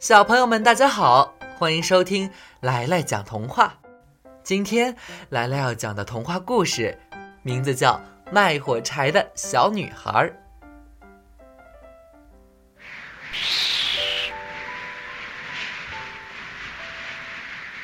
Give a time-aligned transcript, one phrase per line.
[0.00, 3.78] 小朋友们，大家好，欢迎收听来来讲童话。
[4.42, 4.96] 今天
[5.28, 6.98] 来来要讲的童话故事，
[7.42, 8.02] 名字叫
[8.32, 10.10] 《卖火柴的小女孩》。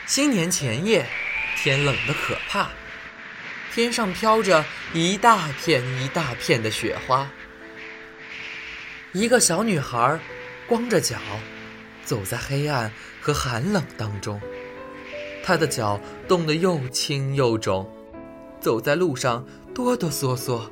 [0.06, 1.04] 新年前夜，
[1.58, 2.70] 天冷得可怕，
[3.74, 7.28] 天上飘着一大片一大片的雪花。
[9.12, 10.18] 一个小女孩
[10.66, 11.18] 光着脚。
[12.06, 14.40] 走在黑暗和寒冷当中，
[15.44, 17.90] 他的脚冻得又青又肿，
[18.60, 20.62] 走在路上哆哆嗦嗦。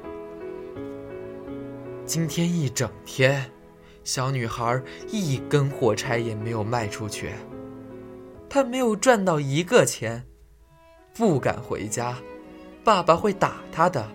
[2.06, 3.50] 今天一整天，
[4.04, 7.32] 小女孩一根火柴也没有卖出去，
[8.48, 10.24] 她没有赚到一个钱，
[11.16, 12.16] 不敢回家，
[12.84, 14.06] 爸爸会打她的。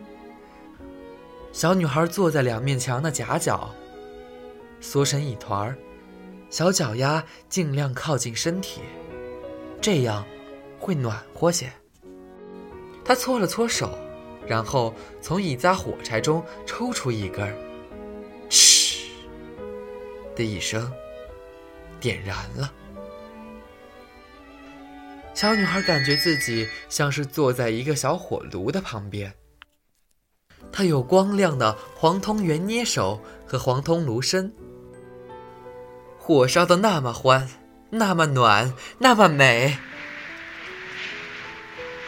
[1.51, 3.69] 小女孩坐在两面墙的夹角，
[4.79, 5.75] 缩成一团儿。
[6.49, 8.81] 小脚丫尽量靠近身体，
[9.79, 10.25] 这样
[10.79, 11.71] 会暖和些。
[13.05, 13.97] 他搓了搓手，
[14.47, 17.55] 然后从一扎火柴中抽出一根，
[18.49, 19.07] 嗤
[20.35, 20.91] 的一声，
[21.99, 22.73] 点燃了。
[25.35, 29.33] 小女孩感觉自己像是坐在一个小火炉的旁边。
[30.71, 34.51] 她有光亮的黄铜圆捏手和黄铜炉身。
[36.29, 37.49] 火烧的那么欢，
[37.89, 39.79] 那么暖，那么美。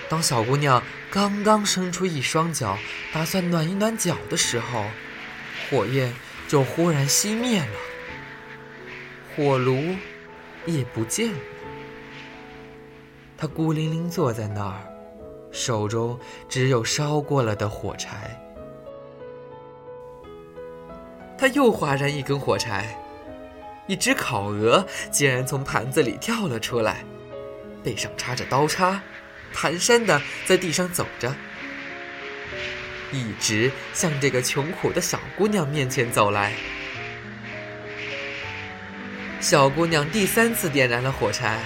[0.07, 2.77] 当小姑娘刚刚伸出一双脚，
[3.11, 4.85] 打算暖一暖脚的时候，
[5.71, 6.13] 火焰
[6.47, 7.65] 就忽然熄灭了，
[9.35, 9.95] 火炉
[10.67, 11.39] 也不见了。
[13.35, 14.85] 她孤零零坐在那儿，
[15.51, 18.39] 手中只有烧过了的火柴。
[21.39, 22.95] 她又划燃一根火柴。
[23.91, 27.03] 一只烤鹅竟然从盘子里跳了出来，
[27.83, 29.03] 背上插着刀叉，
[29.53, 31.35] 蹒跚的在地上走着，
[33.11, 36.53] 一直向这个穷苦的小姑娘面前走来。
[39.41, 41.61] 小姑娘第三次点燃了火柴，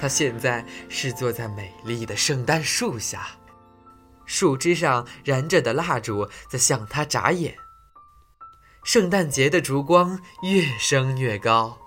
[0.00, 3.26] 她现在是坐在美丽的圣诞树下，
[4.24, 7.56] 树枝上燃着的蜡烛在向她眨眼。
[8.84, 11.78] 圣诞节的烛光越升越高，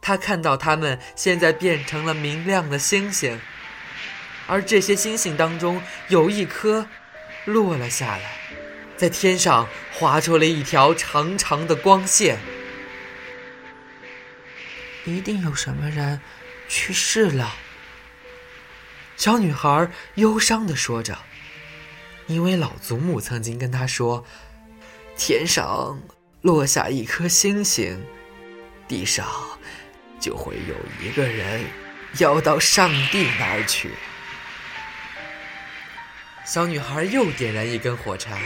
[0.00, 3.40] 他看到它们现在变成了明亮的星星，
[4.46, 6.86] 而这些星星当中有一颗
[7.46, 8.38] 落了下来，
[8.96, 12.38] 在天上划出了一条长长的光线。
[15.06, 16.20] 一定有什么人
[16.68, 17.54] 去世了，
[19.16, 21.18] 小女孩忧伤地说着，
[22.26, 24.26] 因为老祖母曾经跟她说，
[25.16, 25.98] 天上。
[26.42, 28.00] 落下一颗星星，
[28.86, 29.26] 地上
[30.20, 31.64] 就会有一个人
[32.18, 33.90] 要到上帝那儿去。
[36.44, 38.40] 小女孩又点燃一根火柴，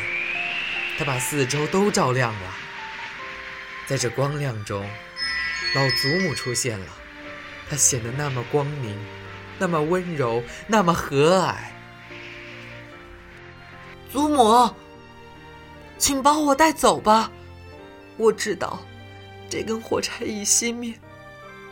[0.98, 2.50] 她把四周都照亮了。
[3.86, 4.88] 在这光亮中，
[5.74, 6.86] 老祖母出现了，
[7.68, 8.98] 她显得那么光明，
[9.58, 11.54] 那么温柔，那么和蔼。
[14.10, 14.74] 祖母，
[15.98, 17.30] 请把我带走吧。
[18.16, 18.78] 我知道，
[19.48, 20.94] 这根火柴一熄灭，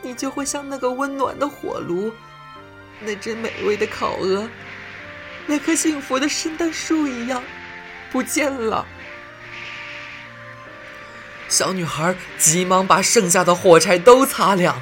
[0.01, 2.11] 你就会像那个温暖的火炉，
[2.99, 4.49] 那只美味的烤鹅，
[5.45, 7.43] 那棵幸福的圣诞树一样，
[8.11, 8.85] 不见了。
[11.47, 14.81] 小女孩急忙把剩下的火柴都擦亮，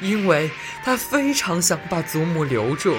[0.00, 0.50] 因为
[0.84, 2.96] 她非常想把祖母留住。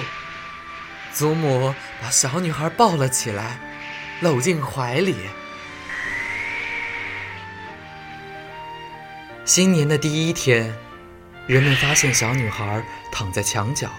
[1.12, 3.58] 祖母把小女孩抱了起来，
[4.20, 5.16] 搂进怀里。
[9.50, 10.72] 新年的第一天，
[11.48, 13.90] 人们发现小女孩躺在墙角，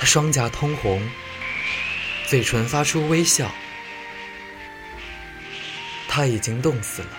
[0.00, 1.00] 她双颊通红，
[2.26, 3.48] 嘴唇发出微笑，
[6.08, 7.10] 她已经冻死了。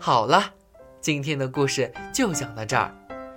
[0.00, 0.52] 好了，
[1.00, 2.92] 今天的故事就讲到这儿。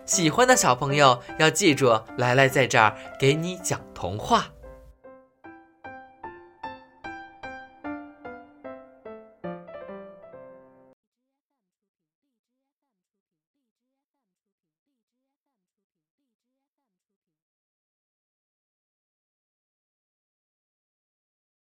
[0.05, 4.45] 喜欢的小朋友要记住，来来在这儿给你讲童话。